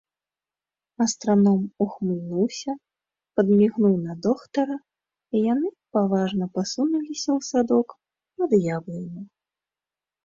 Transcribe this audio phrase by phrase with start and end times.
[1.03, 2.71] Астраном ухмыльнуўся,
[3.39, 4.77] падмігнуў на доктара,
[5.35, 5.67] і яны
[5.99, 7.87] паважна пасунуліся ў садок
[8.41, 9.21] пад яблыню.